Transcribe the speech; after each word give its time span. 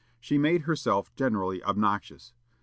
She 0.19 0.39
made 0.39 0.61
herself 0.63 1.13
generally 1.15 1.63
obnoxious. 1.63 2.33